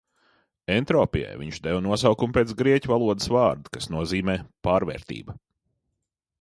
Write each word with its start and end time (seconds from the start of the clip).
"Entropijai 0.75 1.33
viņš 1.41 1.59
deva 1.67 1.83
nosaukumu 1.89 2.35
pēc 2.39 2.55
grieķu 2.63 2.93
valodas 2.95 3.31
vārda, 3.37 3.75
kas 3.77 3.91
nozīmē 3.99 4.39
"pārvērtība"." 4.69 5.41